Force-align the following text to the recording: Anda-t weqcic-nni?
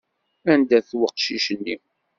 Anda-t 0.51 0.89
weqcic-nni? 0.99 1.75